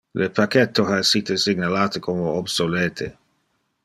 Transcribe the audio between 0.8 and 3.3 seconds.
ha essite signalate como obsolete.